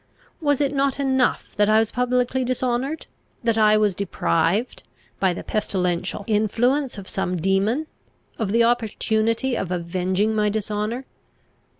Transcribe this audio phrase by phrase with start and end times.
[0.41, 3.05] Was it not enough that I was publicly dishonoured?
[3.43, 4.81] that I was deprived,
[5.19, 7.85] by the pestilential influence of some demon,
[8.39, 11.05] of the opportunity of avenging my dishonour?